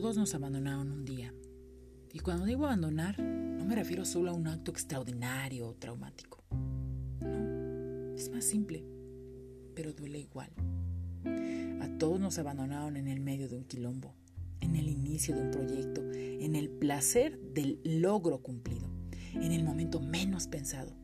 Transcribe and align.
todos 0.00 0.16
nos 0.16 0.32
abandonaron 0.32 0.92
un 0.92 1.04
día. 1.04 1.34
Y 2.12 2.20
cuando 2.20 2.44
digo 2.44 2.66
abandonar, 2.66 3.18
no 3.18 3.64
me 3.64 3.74
refiero 3.74 4.04
solo 4.04 4.30
a 4.30 4.32
un 4.32 4.46
acto 4.46 4.70
extraordinario 4.70 5.66
o 5.66 5.74
traumático. 5.74 6.44
No, 7.20 8.14
es 8.14 8.30
más 8.30 8.44
simple, 8.44 8.84
pero 9.74 9.92
duele 9.92 10.20
igual. 10.20 10.52
A 11.80 11.98
todos 11.98 12.20
nos 12.20 12.38
abandonaron 12.38 12.96
en 12.96 13.08
el 13.08 13.18
medio 13.18 13.48
de 13.48 13.56
un 13.56 13.64
quilombo, 13.64 14.14
en 14.60 14.76
el 14.76 14.88
inicio 14.88 15.34
de 15.34 15.42
un 15.42 15.50
proyecto, 15.50 16.00
en 16.12 16.54
el 16.54 16.70
placer 16.70 17.36
del 17.52 17.80
logro 17.82 18.40
cumplido, 18.40 18.88
en 19.34 19.50
el 19.50 19.64
momento 19.64 19.98
menos 19.98 20.46
pensado, 20.46 20.94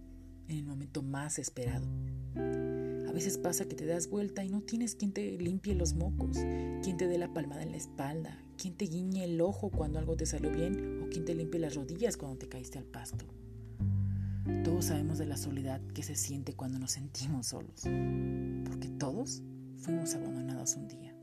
en 0.46 0.56
el 0.56 0.64
momento 0.64 1.02
más 1.02 1.40
esperado. 1.40 1.88
A 2.36 3.12
veces 3.12 3.38
pasa 3.38 3.64
que 3.64 3.74
te 3.74 3.86
das 3.86 4.08
vuelta 4.08 4.44
y 4.44 4.50
no 4.50 4.60
tienes 4.60 4.94
quien 4.94 5.12
te 5.12 5.32
limpie 5.32 5.74
los 5.74 5.94
mocos, 5.94 6.36
quien 6.84 6.96
te 6.96 7.08
dé 7.08 7.18
la 7.18 7.34
palmada 7.34 7.64
en 7.64 7.72
la 7.72 7.76
espalda, 7.76 8.43
quien 8.56 8.74
te 8.74 8.86
guiñe 8.86 9.24
el 9.24 9.40
ojo 9.40 9.70
cuando 9.70 9.98
algo 9.98 10.16
te 10.16 10.26
salió 10.26 10.50
bien 10.50 11.02
o 11.02 11.08
quien 11.08 11.24
te 11.24 11.34
limpie 11.34 11.60
las 11.60 11.74
rodillas 11.74 12.16
cuando 12.16 12.38
te 12.38 12.48
caíste 12.48 12.78
al 12.78 12.84
pasto. 12.84 13.24
Todos 14.62 14.86
sabemos 14.86 15.18
de 15.18 15.26
la 15.26 15.36
soledad 15.36 15.80
que 15.94 16.02
se 16.02 16.14
siente 16.14 16.54
cuando 16.54 16.78
nos 16.78 16.92
sentimos 16.92 17.48
solos, 17.48 17.82
porque 18.64 18.88
todos 18.98 19.42
fuimos 19.78 20.14
abandonados 20.14 20.74
un 20.76 20.88
día. 20.88 21.14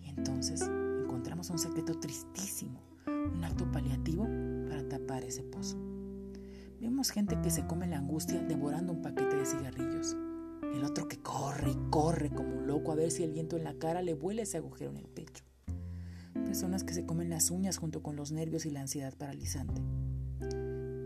Y 0.00 0.08
entonces 0.08 0.62
encontramos 1.02 1.50
un 1.50 1.58
secreto 1.58 1.98
tristísimo, 1.98 2.80
un 3.06 3.42
acto 3.44 3.70
paliativo 3.70 4.26
para 4.68 4.88
tapar 4.88 5.24
ese 5.24 5.42
pozo. 5.42 5.78
Vemos 6.80 7.10
gente 7.10 7.40
que 7.40 7.50
se 7.50 7.66
come 7.66 7.86
la 7.86 7.98
angustia 7.98 8.42
devorando 8.42 8.92
un 8.92 9.00
paquete 9.02 9.36
de 9.36 9.46
cigarrillos. 9.46 10.16
El 10.74 10.84
otro 10.84 11.08
que 11.08 11.18
corre 11.18 11.70
y 11.70 11.90
corre 11.90 12.30
como 12.30 12.58
un 12.58 12.66
loco 12.66 12.92
a 12.92 12.96
ver 12.96 13.10
si 13.10 13.22
el 13.22 13.32
viento 13.32 13.56
en 13.56 13.64
la 13.64 13.74
cara 13.74 14.02
le 14.02 14.12
vuela 14.14 14.42
ese 14.42 14.58
agujero 14.58 14.90
en 14.90 14.98
el 14.98 15.06
pecho. 15.06 15.44
Personas 16.44 16.84
que 16.84 16.94
se 16.94 17.04
comen 17.04 17.30
las 17.30 17.50
uñas 17.50 17.78
junto 17.78 18.02
con 18.02 18.16
los 18.16 18.32
nervios 18.32 18.66
y 18.66 18.70
la 18.70 18.82
ansiedad 18.82 19.14
paralizante. 19.16 19.82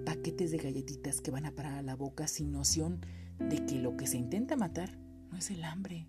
Paquetes 0.05 0.51
de 0.51 0.59
galletitas 0.59 1.21
que 1.21 1.31
van 1.31 1.47
a 1.47 1.53
parar 1.53 1.79
a 1.79 1.83
la 1.83 1.97
boca 1.97 2.27
sin 2.27 2.53
noción 2.53 3.01
de 3.39 3.65
que 3.67 3.79
lo 3.79 3.97
que 3.97 4.07
se 4.07 4.17
intenta 4.19 4.57
matar 4.57 4.99
no 5.31 5.39
es 5.39 5.51
el 5.51 5.65
hambre, 5.65 6.09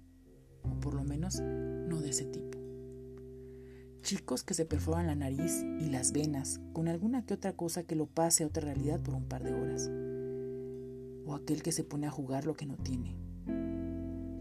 o 0.64 0.80
por 0.80 0.94
lo 0.94 1.04
menos 1.04 1.40
no 1.40 2.02
de 2.02 2.10
ese 2.10 2.26
tipo. 2.26 2.58
Chicos 4.02 4.44
que 4.44 4.54
se 4.54 4.66
perforan 4.66 5.08
la 5.08 5.16
nariz 5.16 5.64
y 5.80 5.90
las 5.90 6.12
venas 6.12 6.60
con 6.74 6.88
alguna 6.88 7.26
que 7.26 7.34
otra 7.34 7.54
cosa 7.54 7.84
que 7.84 7.96
lo 7.96 8.08
pase 8.08 8.44
a 8.44 8.48
otra 8.48 8.64
realidad 8.64 9.00
por 9.02 9.14
un 9.14 9.26
par 9.26 9.44
de 9.44 9.54
horas. 9.54 9.92
O 11.26 11.36
aquel 11.36 11.62
que 11.62 11.72
se 11.72 11.84
pone 11.84 12.08
a 12.08 12.12
jugar 12.12 12.46
lo 12.46 12.56
que 12.56 12.66
no 12.66 12.78
tiene. 12.78 13.16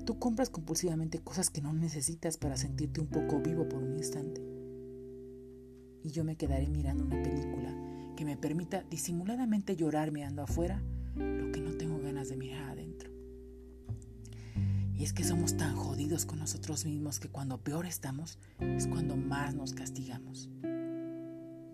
Tú 0.06 0.18
compras 0.18 0.48
compulsivamente 0.48 1.18
cosas 1.18 1.50
que 1.50 1.60
no 1.60 1.74
necesitas 1.74 2.38
para 2.38 2.56
sentirte 2.56 3.00
un 3.00 3.08
poco 3.08 3.40
vivo 3.40 3.68
por 3.68 3.82
un 3.82 3.98
instante. 3.98 4.47
Y 6.02 6.10
yo 6.10 6.24
me 6.24 6.36
quedaré 6.36 6.68
mirando 6.68 7.04
una 7.04 7.22
película 7.22 7.74
que 8.16 8.24
me 8.24 8.36
permita 8.36 8.84
disimuladamente 8.90 9.76
llorar 9.76 10.10
mirando 10.10 10.42
afuera 10.42 10.82
lo 11.14 11.52
que 11.52 11.60
no 11.60 11.72
tengo 11.72 11.98
ganas 12.00 12.28
de 12.28 12.36
mirar 12.36 12.70
adentro. 12.70 13.10
Y 14.98 15.04
es 15.04 15.12
que 15.12 15.22
somos 15.22 15.56
tan 15.56 15.76
jodidos 15.76 16.26
con 16.26 16.40
nosotros 16.40 16.84
mismos 16.84 17.20
que 17.20 17.28
cuando 17.28 17.58
peor 17.58 17.86
estamos 17.86 18.40
es 18.58 18.88
cuando 18.88 19.16
más 19.16 19.54
nos 19.54 19.72
castigamos. 19.72 20.50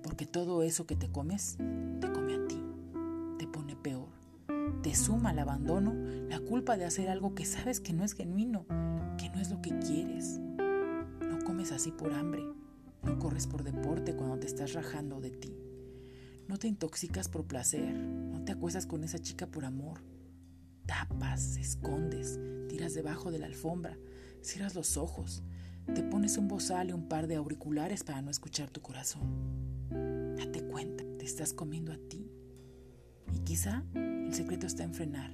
Porque 0.03 0.27
todo 0.27 0.63
eso 0.63 0.87
que 0.87 0.97
te 0.97 1.11
comes, 1.11 1.57
te 2.01 2.13
come 2.13 2.35
a 2.35 2.47
ti, 2.47 2.63
te 3.39 3.47
pone 3.47 3.77
peor. 3.77 4.09
Te 4.83 4.95
suma 4.95 5.31
el 5.31 5.39
abandono, 5.39 5.95
la 6.29 6.41
culpa 6.41 6.77
de 6.77 6.85
hacer 6.85 7.09
algo 7.09 7.35
que 7.35 7.47
sabes 7.47 7.81
que 7.81 7.95
no 7.95 8.05
es 8.05 8.13
genuino, 8.13 8.67
que 9.17 9.31
no 9.31 9.41
es 9.41 9.51
lo 9.51 9.63
que 9.63 9.79
quieres. 9.79 10.39
No 10.39 11.43
comes 11.47 11.73
así 11.73 11.91
por 11.91 12.13
hambre, 12.13 12.43
no 13.05 13.19
corres 13.19 13.47
por 13.47 13.63
deporte 13.63 14.15
cuando 14.15 14.39
te 14.39 14.47
estás 14.47 14.73
rajando 14.73 15.21
de 15.21 15.31
ti. 15.31 15.57
No 16.49 16.59
te 16.59 16.69
intoxicas 16.69 17.29
por 17.29 17.47
placer, 17.47 17.95
no 17.95 18.45
te 18.45 18.53
acuestas 18.53 18.87
con 18.87 19.05
esa 19.05 19.19
chica 19.19 19.47
por 19.47 19.65
amor. 19.65 20.01
Tapas, 20.87 21.57
escondes, 21.57 22.39
tiras 22.69 22.95
debajo 22.95 23.31
de 23.31 23.39
la 23.39 23.47
alfombra, 23.47 23.97
cierras 24.43 24.75
los 24.75 24.97
ojos, 24.97 25.43
te 25.93 26.03
pones 26.03 26.39
un 26.39 26.49
bozal 26.49 26.91
y 26.91 26.93
un 26.93 27.09
par 27.09 27.27
de 27.27 27.37
auriculares 27.37 28.05
para 28.05 28.23
no 28.23 28.31
escuchar 28.31 28.71
tu 28.71 28.81
corazón. 28.81 30.37
Date 30.37 30.67
cuenta, 30.67 31.05
te 31.19 31.25
estás 31.25 31.53
comiendo 31.53 31.93
a 31.93 31.99
ti. 31.99 32.31
Y 33.33 33.41
quizá 33.41 33.85
el 33.95 34.35
secreto 34.35 34.67
está 34.67 34.83
en 34.83 34.95
frenar, 34.95 35.31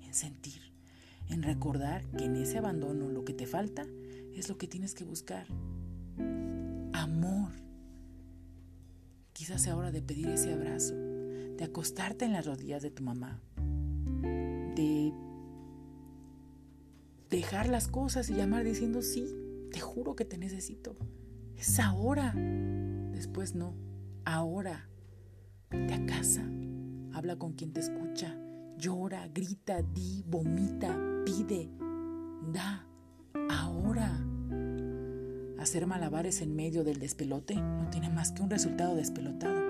en 0.00 0.14
sentir, 0.14 0.72
en 1.28 1.42
recordar 1.42 2.04
que 2.12 2.24
en 2.24 2.36
ese 2.36 2.58
abandono 2.58 3.08
lo 3.08 3.24
que 3.24 3.34
te 3.34 3.46
falta 3.46 3.86
es 4.34 4.48
lo 4.48 4.56
que 4.56 4.68
tienes 4.68 4.94
que 4.94 5.04
buscar. 5.04 5.46
Amor. 7.08 7.52
Quizás 9.32 9.62
sea 9.62 9.76
hora 9.76 9.90
de 9.90 10.02
pedir 10.02 10.28
ese 10.28 10.52
abrazo, 10.52 10.94
de 10.94 11.64
acostarte 11.64 12.26
en 12.26 12.32
las 12.32 12.44
rodillas 12.44 12.82
de 12.82 12.90
tu 12.90 13.02
mamá, 13.02 13.40
de 14.76 15.14
dejar 17.30 17.68
las 17.68 17.88
cosas 17.88 18.28
y 18.28 18.34
llamar 18.34 18.64
diciendo 18.64 19.00
sí, 19.00 19.24
te 19.72 19.80
juro 19.80 20.16
que 20.16 20.26
te 20.26 20.36
necesito. 20.36 20.96
Es 21.56 21.80
ahora. 21.80 22.34
Después 23.12 23.54
no, 23.54 23.74
ahora. 24.24 24.88
Te 25.70 25.94
a 25.94 26.06
casa, 26.06 26.42
habla 27.12 27.36
con 27.36 27.52
quien 27.52 27.72
te 27.72 27.80
escucha, 27.80 28.38
llora, 28.78 29.28
grita, 29.28 29.82
di, 29.82 30.24
vomita, 30.26 30.98
pide, 31.24 31.70
da. 32.52 32.87
Hacer 35.68 35.86
malabares 35.86 36.40
en 36.40 36.56
medio 36.56 36.82
del 36.82 36.98
despelote 36.98 37.54
no 37.54 37.90
tiene 37.90 38.08
más 38.08 38.32
que 38.32 38.40
un 38.40 38.48
resultado 38.48 38.94
despelotado. 38.94 39.60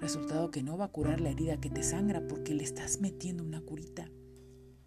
Resultado 0.00 0.50
que 0.50 0.62
no 0.62 0.78
va 0.78 0.86
a 0.86 0.90
curar 0.90 1.20
la 1.20 1.28
herida 1.28 1.60
que 1.60 1.68
te 1.68 1.82
sangra 1.82 2.26
porque 2.26 2.54
le 2.54 2.64
estás 2.64 2.98
metiendo 2.98 3.44
una 3.44 3.60
curita. 3.60 4.10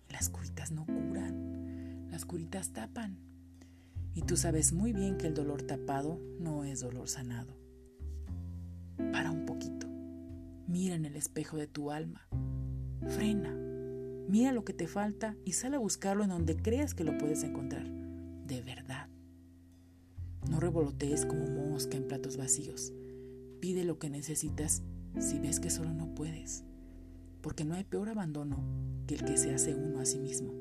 Las 0.10 0.30
curitas 0.30 0.72
no 0.72 0.88
curan, 0.88 2.08
las 2.10 2.26
curitas 2.26 2.74
tapan. 2.74 3.20
Y 4.16 4.24
tú 4.24 4.36
sabes 4.36 4.74
muy 4.74 4.94
bien 4.94 5.16
que 5.20 5.28
el 5.28 5.36
dolor 5.36 5.62
tapado 5.62 6.20
no 6.40 6.64
es 6.64 6.80
dolor 6.80 7.08
sanado. 7.08 7.56
Para 9.12 9.30
un 9.30 9.46
poquito. 9.46 9.86
Mira 10.66 10.96
en 10.96 11.06
el 11.06 11.16
espejo 11.16 11.56
de 11.58 11.68
tu 11.68 11.92
alma. 11.92 12.28
Frena. 13.10 13.56
Mira 14.28 14.54
lo 14.54 14.66
que 14.66 14.74
te 14.74 14.88
falta 14.88 15.38
y 15.46 15.52
sale 15.52 15.76
a 15.76 15.80
buscarlo 15.80 16.24
en 16.24 16.32
donde 16.32 16.56
creas 16.56 16.96
que 16.96 17.04
lo 17.04 17.16
puedes 17.20 17.44
encontrar. 17.44 18.03
Revolotees 20.74 21.26
como 21.26 21.46
mosca 21.48 21.98
en 21.98 22.08
platos 22.08 22.36
vacíos. 22.36 22.94
Pide 23.60 23.84
lo 23.84 24.00
que 24.00 24.10
necesitas 24.10 24.82
si 25.20 25.38
ves 25.38 25.60
que 25.60 25.70
solo 25.70 25.94
no 25.94 26.16
puedes 26.16 26.64
porque 27.44 27.66
no 27.66 27.76
hay 27.76 27.84
peor 27.84 28.08
abandono 28.08 28.58
que 29.06 29.16
el 29.16 29.26
que 29.26 29.38
se 29.38 29.54
hace 29.54 29.76
uno 29.76 30.00
a 30.00 30.06
sí 30.06 30.18
mismo. 30.18 30.54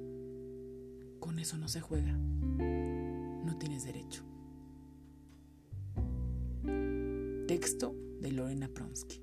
Con 1.20 1.38
eso 1.38 1.56
no 1.56 1.68
se 1.68 1.80
juega. 1.80 2.12
No 2.12 3.56
tienes 3.56 3.84
derecho. 3.84 4.24
Texto 7.46 7.94
de 8.20 8.32
Lorena 8.32 8.68
Pronsky. 8.68 9.22